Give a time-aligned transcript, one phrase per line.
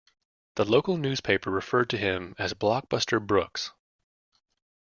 [0.55, 3.69] The local newspaper referred to him as "Blockbuster Brooks".